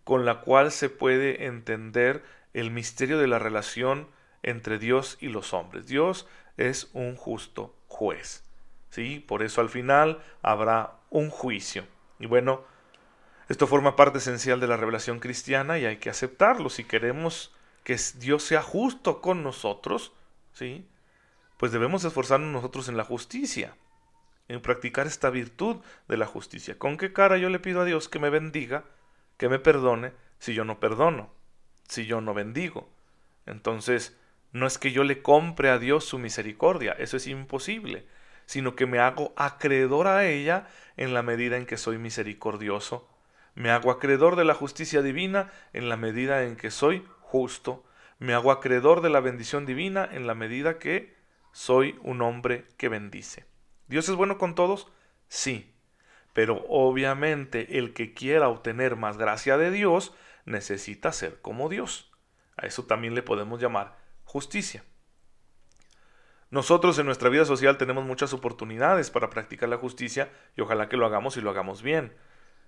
con 0.05 0.25
la 0.25 0.41
cual 0.41 0.71
se 0.71 0.89
puede 0.89 1.47
entender 1.47 2.23
el 2.55 2.71
misterio 2.71 3.19
de 3.19 3.27
la 3.27 3.39
relación 3.39 4.09
entre 4.43 4.79
Dios 4.79 5.19
y 5.21 5.29
los 5.29 5.53
hombres. 5.53 5.87
Dios 5.87 6.27
es 6.57 6.91
un 6.93 7.17
justo 7.17 7.75
juez. 7.89 8.45
¿sí? 8.91 9.25
Por 9.27 9.43
eso 9.43 9.61
al 9.61 9.69
final 9.69 10.23
habrá 10.43 10.93
un 11.11 11.31
juicio. 11.31 11.85
Y 12.21 12.27
bueno, 12.27 12.63
esto 13.49 13.67
forma 13.67 13.97
parte 13.97 14.19
esencial 14.19 14.61
de 14.61 14.69
la 14.69 14.77
revelación 14.77 15.19
cristiana 15.19 15.79
y 15.79 15.87
hay 15.87 15.97
que 15.97 16.11
aceptarlo. 16.11 16.71
Si 16.71 16.85
queremos 16.85 17.53
que 17.83 17.99
Dios 18.19 18.45
sea 18.45 18.63
justo 18.63 19.21
con 19.21 19.43
nosotros, 19.43 20.13
¿sí? 20.53 20.87
pues 21.57 21.73
debemos 21.73 22.05
esforzarnos 22.05 22.53
nosotros 22.53 22.89
en 22.89 22.97
la 22.97 23.05
justicia, 23.05 23.75
en 24.49 24.63
practicar 24.63 25.07
esta 25.07 25.31
virtud 25.31 25.77
de 26.09 26.17
la 26.17 26.27
justicia. 26.27 26.79
¿Con 26.79 26.97
qué 26.97 27.13
cara 27.13 27.39
yo 27.39 27.49
le 27.49 27.59
pido 27.59 27.81
a 27.81 27.85
Dios 27.85 28.09
que 28.09 28.19
me 28.19 28.31
bendiga, 28.31 28.85
que 29.37 29.49
me 29.49 29.59
perdone, 29.59 30.13
si 30.39 30.55
yo 30.55 30.65
no 30.65 30.79
perdono, 30.79 31.31
si 31.89 32.07
yo 32.07 32.21
no 32.21 32.35
bendigo? 32.35 32.89
Entonces, 33.47 34.17
no 34.53 34.67
es 34.67 34.79
que 34.79 34.93
yo 34.93 35.05
le 35.05 35.23
compre 35.23 35.71
a 35.71 35.79
Dios 35.79 36.05
su 36.05 36.19
misericordia, 36.19 36.93
eso 36.93 37.17
es 37.17 37.27
imposible, 37.27 38.07
sino 38.51 38.75
que 38.75 38.85
me 38.85 38.99
hago 38.99 39.33
acreedor 39.37 40.09
a 40.09 40.27
ella 40.27 40.67
en 40.97 41.15
la 41.15 41.23
medida 41.23 41.57
en 41.57 41.67
que 41.67 41.77
soy 41.77 41.99
misericordioso. 41.99 43.09
Me 43.55 43.71
hago 43.71 43.93
acreedor 43.93 44.35
de 44.35 44.45
la 44.45 44.55
justicia 44.55 45.03
divina 45.03 45.53
en 45.73 45.89
la 45.89 45.97
medida 45.97 46.43
en 46.43 46.57
que 46.57 46.73
soy 46.73 47.07
justo. 47.21 47.85
Me 48.19 48.35
hago 48.35 48.51
acreedor 48.51 49.03
de 49.03 49.11
la 49.11 49.21
bendición 49.21 49.67
divina 49.67 50.09
en 50.11 50.27
la 50.27 50.35
medida 50.35 50.81
que 50.81 51.15
soy 51.53 51.97
un 52.03 52.23
hombre 52.23 52.67
que 52.77 52.89
bendice. 52.89 53.45
¿Dios 53.87 54.09
es 54.09 54.17
bueno 54.17 54.37
con 54.37 54.57
todos? 54.57 54.89
Sí. 55.29 55.73
Pero 56.33 56.65
obviamente 56.69 57.79
el 57.79 57.93
que 57.93 58.15
quiera 58.15 58.49
obtener 58.49 58.97
más 58.97 59.17
gracia 59.17 59.59
de 59.59 59.71
Dios 59.71 60.13
necesita 60.45 61.13
ser 61.13 61.41
como 61.41 61.69
Dios. 61.69 62.11
A 62.57 62.67
eso 62.67 62.83
también 62.83 63.15
le 63.15 63.23
podemos 63.23 63.61
llamar 63.61 63.97
justicia. 64.25 64.83
Nosotros 66.51 66.99
en 66.99 67.07
nuestra 67.07 67.29
vida 67.29 67.45
social 67.45 67.79
tenemos 67.79 68.05
muchas 68.05 68.33
oportunidades 68.33 69.11
para 69.11 69.31
practicar 69.31 69.69
la 69.69 69.77
justicia 69.77 70.33
y 70.57 70.63
ojalá 70.63 70.89
que 70.89 70.97
lo 70.97 71.07
hagamos 71.07 71.37
y 71.37 71.41
lo 71.41 71.51
hagamos 71.51 71.83
bien. 71.83 72.13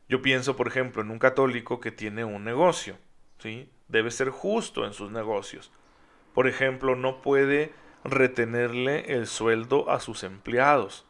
Yo 0.08 0.22
pienso, 0.22 0.54
por 0.54 0.68
ejemplo, 0.68 1.02
en 1.02 1.10
un 1.10 1.18
católico 1.18 1.80
que 1.80 1.90
tiene 1.90 2.24
un 2.24 2.44
negocio, 2.44 2.96
¿sí? 3.38 3.68
Debe 3.88 4.12
ser 4.12 4.30
justo 4.30 4.86
en 4.86 4.92
sus 4.92 5.10
negocios. 5.10 5.72
Por 6.32 6.46
ejemplo, 6.46 6.94
no 6.94 7.22
puede 7.22 7.72
retenerle 8.04 9.14
el 9.14 9.26
sueldo 9.26 9.90
a 9.90 9.98
sus 9.98 10.22
empleados. 10.22 11.04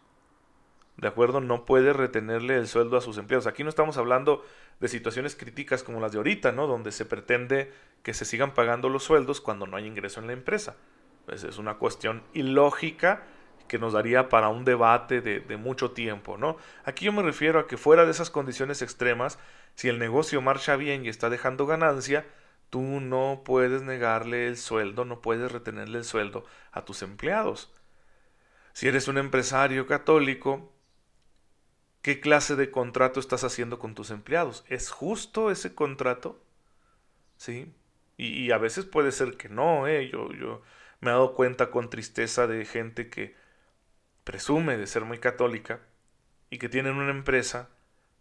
¿De 0.96 1.08
acuerdo? 1.08 1.40
No 1.40 1.66
puede 1.66 1.92
retenerle 1.92 2.56
el 2.56 2.68
sueldo 2.68 2.96
a 2.96 3.02
sus 3.02 3.18
empleados. 3.18 3.46
Aquí 3.46 3.64
no 3.64 3.68
estamos 3.68 3.98
hablando 3.98 4.44
de 4.80 4.88
situaciones 4.88 5.36
críticas 5.36 5.82
como 5.82 6.00
las 6.00 6.12
de 6.12 6.18
ahorita, 6.18 6.52
¿no? 6.52 6.66
Donde 6.66 6.92
se 6.92 7.04
pretende 7.04 7.70
que 8.02 8.14
se 8.14 8.24
sigan 8.24 8.54
pagando 8.54 8.88
los 8.88 9.04
sueldos 9.04 9.42
cuando 9.42 9.66
no 9.66 9.76
hay 9.76 9.86
ingreso 9.86 10.20
en 10.20 10.26
la 10.26 10.32
empresa. 10.32 10.76
Es 11.28 11.58
una 11.58 11.74
cuestión 11.74 12.22
ilógica 12.34 13.22
que 13.68 13.78
nos 13.78 13.94
daría 13.94 14.28
para 14.28 14.48
un 14.48 14.64
debate 14.64 15.20
de, 15.20 15.40
de, 15.40 15.56
mucho 15.56 15.92
tiempo, 15.92 16.36
¿no? 16.36 16.56
Aquí 16.84 17.06
yo 17.06 17.12
me 17.12 17.22
refiero 17.22 17.58
a 17.58 17.66
que 17.66 17.76
fuera 17.76 18.04
de 18.04 18.10
esas 18.10 18.28
condiciones 18.28 18.82
extremas, 18.82 19.38
si 19.74 19.88
el 19.88 19.98
negocio 19.98 20.42
marcha 20.42 20.76
bien 20.76 21.06
y 21.06 21.08
está 21.08 21.30
dejando 21.30 21.64
ganancia, 21.66 22.26
tú 22.70 22.80
no 23.00 23.42
puedes 23.44 23.82
negarle 23.82 24.46
el 24.46 24.56
sueldo, 24.56 25.04
no 25.04 25.20
puedes 25.20 25.52
retenerle 25.52 25.98
el 25.98 26.04
sueldo 26.04 26.44
a 26.70 26.84
tus 26.84 27.02
empleados. 27.02 27.72
Si 28.72 28.88
eres 28.88 29.08
un 29.08 29.18
empresario 29.18 29.86
católico, 29.86 30.72
¿qué 32.00 32.20
clase 32.20 32.56
de 32.56 32.70
contrato 32.70 33.20
estás 33.20 33.44
haciendo 33.44 33.78
con 33.78 33.94
tus 33.94 34.10
empleados? 34.10 34.64
¿Es 34.68 34.90
justo 34.90 35.50
ese 35.50 35.74
contrato? 35.74 36.42
¿Sí? 37.36 37.74
Y, 38.16 38.50
a 38.52 38.58
veces 38.58 38.84
puede 38.84 39.12
ser 39.12 39.36
que 39.36 39.48
no, 39.48 39.86
¿eh? 39.86 40.08
Yo, 40.08 40.32
yo 40.32 40.62
me 41.02 41.10
he 41.10 41.12
dado 41.12 41.34
cuenta 41.34 41.70
con 41.70 41.90
tristeza 41.90 42.46
de 42.46 42.64
gente 42.64 43.10
que 43.10 43.36
presume 44.24 44.78
de 44.78 44.86
ser 44.86 45.04
muy 45.04 45.18
católica 45.18 45.80
y 46.48 46.56
que 46.58 46.70
tienen 46.70 46.94
una 46.94 47.10
empresa, 47.10 47.68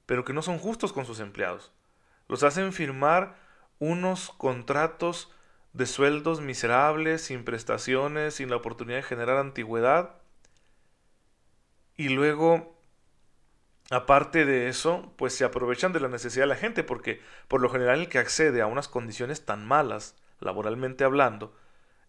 pero 0.05 0.25
que 0.25 0.33
no 0.33 0.41
son 0.41 0.57
justos 0.57 0.91
con 0.91 1.05
sus 1.05 1.21
empleados. 1.21 1.71
Los 2.27 2.43
hacen 2.43 2.73
firmar 2.73 3.37
unos 3.79 4.31
contratos 4.31 5.31
de 5.71 5.85
sueldos 5.85 6.41
miserables, 6.41 7.21
sin 7.21 7.45
prestaciones, 7.45 8.33
sin 8.33 8.49
la 8.49 8.57
oportunidad 8.57 8.97
de 8.97 9.03
generar 9.03 9.37
antigüedad. 9.37 10.15
Y 11.95 12.09
luego 12.09 12.81
Aparte 13.91 14.45
de 14.45 14.69
eso, 14.69 15.13
pues 15.17 15.35
se 15.35 15.43
aprovechan 15.43 15.91
de 15.91 15.99
la 15.99 16.07
necesidad 16.07 16.43
de 16.43 16.49
la 16.49 16.55
gente, 16.55 16.81
porque 16.81 17.19
por 17.49 17.59
lo 17.59 17.69
general 17.69 17.99
el 17.99 18.07
que 18.07 18.19
accede 18.19 18.61
a 18.61 18.67
unas 18.67 18.87
condiciones 18.87 19.45
tan 19.45 19.67
malas, 19.67 20.15
laboralmente 20.39 21.03
hablando, 21.03 21.53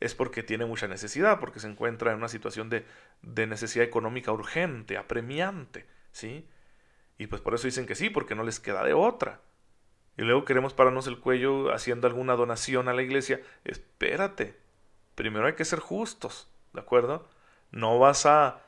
es 0.05 0.15
porque 0.15 0.43
tiene 0.43 0.67
mucha 0.67 0.89
necesidad, 0.89 1.41
porque 1.41 1.61
se 1.61 1.69
encuentra 1.69 2.13
en 2.13 2.19
una 2.19 2.29
situación 2.29 2.71
de, 2.71 2.85
de 3.23 3.47
necesidad 3.47 3.85
económica 3.85 4.33
urgente, 4.33 4.97
apremiante, 4.97 5.87
¿sí? 6.13 6.49
Y 7.19 7.29
pues 7.29 7.41
por 7.41 7.55
eso 7.55 7.67
dicen 7.67 7.87
que 7.87 7.95
sí, 7.95 8.11
porque 8.11 8.35
no 8.35 8.43
les 8.43 8.61
queda 8.61 8.85
de 8.85 8.95
otra. 8.95 9.41
Y 10.17 10.23
luego 10.23 10.45
queremos 10.45 10.75
pararnos 10.75 11.07
el 11.07 11.21
cuello 11.21 11.73
haciendo 11.73 12.07
alguna 12.07 12.35
donación 12.35 12.89
a 12.89 12.95
la 12.95 13.03
iglesia. 13.03 13.41
Espérate, 13.65 14.59
primero 15.15 15.47
hay 15.47 15.55
que 15.55 15.65
ser 15.65 15.79
justos, 15.79 16.49
¿de 16.73 16.81
acuerdo? 16.81 17.29
No 17.71 17.99
vas 17.99 18.27
a 18.27 18.61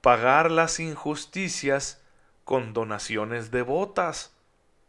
pagar 0.00 0.50
las 0.50 0.80
injusticias 0.80 2.02
con 2.44 2.72
donaciones 2.72 3.50
devotas. 3.50 4.34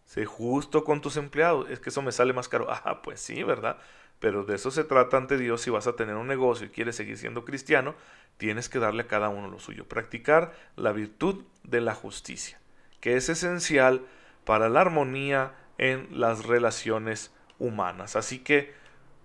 Sé 0.06 0.25
justo 0.25 0.84
con 0.84 1.01
tus 1.01 1.18
empleados. 1.18 1.70
Es 1.70 1.80
que 1.80 1.89
eso 1.89 2.01
me 2.01 2.12
sale 2.12 2.34
más 2.34 2.50
caro. 2.50 2.68
Ah, 2.86 3.01
pues 3.01 3.20
sí, 3.20 3.44
¿verdad? 3.44 3.77
Pero 4.25 4.44
de 4.44 4.55
eso 4.55 4.72
se 4.72 4.84
trata 4.84 5.17
ante 5.17 5.38
Dios. 5.38 5.62
Si 5.62 5.70
vas 5.70 5.86
a 5.86 5.96
tener 5.96 6.15
un 6.15 6.25
negocio 6.25 6.65
y 6.65 6.72
quieres 6.72 6.96
seguir 6.96 7.15
siendo 7.15 7.46
cristiano, 7.46 7.94
tienes 8.38 8.70
que 8.70 8.79
darle 8.79 9.03
a 9.03 9.08
cada 9.08 9.29
uno 9.29 9.51
lo 9.51 9.60
suyo. 9.60 9.88
Practicar 9.88 10.51
la 10.75 10.94
virtud 10.94 11.44
de 11.62 11.79
la 11.79 11.94
justicia, 11.94 12.60
que 13.01 13.17
es 13.17 13.29
esencial 13.29 14.01
para 14.44 14.67
la 14.67 14.82
armonía 14.82 15.53
en 15.77 16.08
las 16.10 16.48
relaciones 16.48 17.36
humanas. 17.60 18.15
Así 18.15 18.39
que 18.39 18.74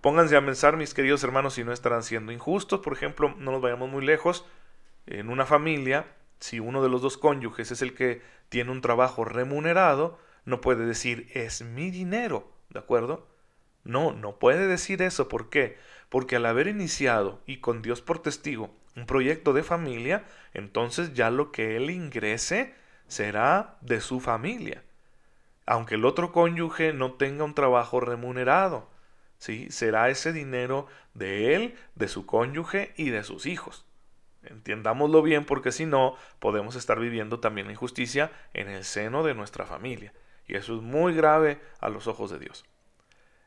pónganse 0.02 0.37
a 0.37 0.45
pensar, 0.45 0.76
mis 0.76 0.92
queridos 0.92 1.25
hermanos, 1.25 1.54
si 1.54 1.64
no 1.64 1.73
estarán 1.73 2.02
siendo 2.02 2.30
injustos. 2.30 2.80
Por 2.80 2.92
ejemplo, 2.92 3.35
no 3.38 3.52
nos 3.52 3.62
vayamos 3.62 3.88
muy 3.88 4.04
lejos 4.04 4.45
en 5.07 5.30
una 5.30 5.47
familia, 5.47 6.09
si 6.40 6.61
uno 6.61 6.83
de 6.83 6.90
los 6.90 7.00
dos 7.00 7.16
cónyuges 7.16 7.71
es 7.71 7.80
el 7.80 7.95
que 7.95 8.21
tiene 8.50 8.71
un 8.71 8.83
trabajo 8.83 9.25
remunerado, 9.25 10.19
no 10.45 10.61
puede 10.61 10.85
decir 10.85 11.30
es 11.33 11.62
mi 11.62 11.90
dinero, 11.90 12.52
¿de 12.69 12.80
acuerdo? 12.80 13.29
No, 13.90 14.12
no 14.12 14.38
puede 14.38 14.68
decir 14.68 15.02
eso. 15.02 15.28
¿Por 15.28 15.50
qué? 15.50 15.76
Porque 16.09 16.37
al 16.37 16.47
haber 16.47 16.68
iniciado 16.68 17.40
y 17.44 17.56
con 17.59 17.82
Dios 17.82 18.02
por 18.02 18.23
testigo 18.23 18.70
un 18.97 19.06
proyecto 19.06 19.52
de 19.52 19.64
familia, 19.64 20.25
entonces 20.54 21.12
ya 21.12 21.30
lo 21.30 21.50
que 21.50 21.76
él 21.76 21.90
ingrese 21.90 22.75
será 23.09 23.76
de 23.80 24.00
su 24.00 24.20
familia. 24.20 24.85
Aunque 25.66 25.97
el 25.97 26.04
otro 26.04 26.30
cónyuge 26.30 26.92
no 26.92 27.14
tenga 27.14 27.44
un 27.44 27.54
trabajo 27.54 28.00
remunerado, 28.00 28.88
¿sí? 29.38 29.70
será 29.70 30.09
ese 30.09 30.32
dinero 30.32 30.87
de 31.14 31.54
él, 31.56 31.75
de 31.97 32.06
su 32.06 32.26
cónyuge 32.26 32.92
y 32.97 33.11
de 33.11 33.25
sus 33.25 33.47
hijos. 33.47 33.85
Entiendámoslo 34.44 35.23
bien 35.23 35.44
porque 35.44 35.73
si 35.73 35.85
no, 35.85 36.16
podemos 36.38 36.76
estar 36.76 37.00
viviendo 37.00 37.40
también 37.40 37.70
injusticia 37.70 38.30
en 38.54 38.68
el 38.68 38.85
seno 38.85 39.25
de 39.25 39.35
nuestra 39.35 39.66
familia. 39.66 40.12
Y 40.47 40.54
eso 40.54 40.76
es 40.76 40.82
muy 40.82 41.12
grave 41.14 41.61
a 41.80 41.88
los 41.88 42.06
ojos 42.06 42.30
de 42.30 42.38
Dios. 42.38 42.64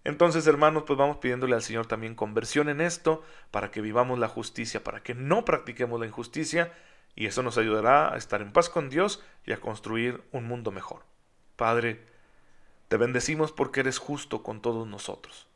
Entonces, 0.04 0.46
hermanos, 0.48 0.84
pues 0.86 1.00
vamos 1.00 1.18
pidiéndole 1.18 1.56
al 1.56 1.62
Señor 1.62 1.86
también 1.86 2.16
conversión 2.16 2.68
en 2.70 2.82
esto, 2.82 3.24
para 3.52 3.72
que 3.72 3.82
vivamos 3.82 4.20
la 4.20 4.28
justicia, 4.28 4.84
para 4.84 5.02
que 5.02 5.16
no 5.16 5.46
practiquemos 5.46 6.00
la 6.00 6.08
injusticia 6.08 6.74
y 7.16 7.28
eso 7.28 7.44
nos 7.44 7.58
ayudará 7.58 8.14
a 8.14 8.18
estar 8.18 8.42
en 8.42 8.52
paz 8.52 8.70
con 8.70 8.90
Dios 8.90 9.24
y 9.46 9.54
a 9.54 9.62
construir 9.62 10.22
un 10.32 10.46
mundo 10.46 10.72
mejor. 10.72 11.04
Padre, 11.56 12.02
te 12.88 12.98
bendecimos 12.98 13.52
porque 13.52 13.82
eres 13.82 13.98
justo 13.98 14.44
con 14.44 14.62
todos 14.62 14.88
nosotros. 14.88 15.48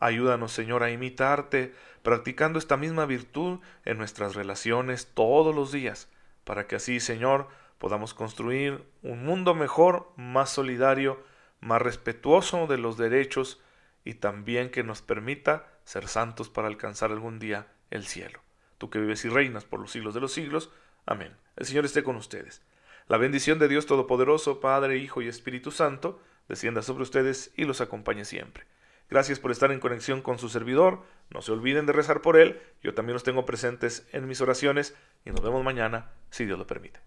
Ayúdanos, 0.00 0.52
Señor, 0.52 0.82
a 0.82 0.90
imitarte, 0.90 1.72
practicando 2.02 2.58
esta 2.58 2.76
misma 2.76 3.06
virtud 3.06 3.60
en 3.84 3.96
nuestras 3.96 4.34
relaciones 4.34 5.08
todos 5.14 5.54
los 5.54 5.72
días, 5.72 6.08
para 6.44 6.66
que 6.66 6.76
así, 6.76 7.00
Señor, 7.00 7.48
podamos 7.78 8.12
construir 8.12 8.84
un 9.02 9.24
mundo 9.24 9.54
mejor, 9.54 10.10
más 10.16 10.50
solidario, 10.50 11.22
más 11.60 11.80
respetuoso 11.80 12.66
de 12.66 12.76
los 12.76 12.98
derechos 12.98 13.60
y 14.04 14.14
también 14.14 14.70
que 14.70 14.82
nos 14.82 15.02
permita 15.02 15.66
ser 15.84 16.08
santos 16.08 16.48
para 16.48 16.68
alcanzar 16.68 17.10
algún 17.10 17.38
día 17.38 17.68
el 17.90 18.04
cielo. 18.04 18.40
Tú 18.78 18.90
que 18.90 18.98
vives 18.98 19.24
y 19.24 19.28
reinas 19.28 19.64
por 19.64 19.80
los 19.80 19.90
siglos 19.90 20.14
de 20.14 20.20
los 20.20 20.32
siglos. 20.32 20.70
Amén. 21.06 21.36
El 21.56 21.66
Señor 21.66 21.84
esté 21.84 22.02
con 22.02 22.16
ustedes. 22.16 22.62
La 23.06 23.18
bendición 23.18 23.58
de 23.58 23.68
Dios 23.68 23.86
Todopoderoso, 23.86 24.60
Padre, 24.60 24.98
Hijo 24.98 25.22
y 25.22 25.28
Espíritu 25.28 25.70
Santo, 25.70 26.20
descienda 26.48 26.82
sobre 26.82 27.02
ustedes 27.02 27.52
y 27.56 27.64
los 27.64 27.80
acompañe 27.80 28.24
siempre. 28.24 28.66
Gracias 29.10 29.38
por 29.38 29.50
estar 29.50 29.70
en 29.70 29.80
conexión 29.80 30.22
con 30.22 30.38
su 30.38 30.48
servidor. 30.48 31.02
No 31.30 31.42
se 31.42 31.52
olviden 31.52 31.86
de 31.86 31.92
rezar 31.92 32.22
por 32.22 32.36
él. 32.36 32.60
Yo 32.82 32.94
también 32.94 33.14
los 33.14 33.22
tengo 33.22 33.44
presentes 33.44 34.08
en 34.12 34.26
mis 34.26 34.40
oraciones 34.40 34.96
y 35.24 35.30
nos 35.30 35.42
vemos 35.42 35.62
mañana, 35.62 36.12
si 36.30 36.46
Dios 36.46 36.58
lo 36.58 36.66
permite. 36.66 37.00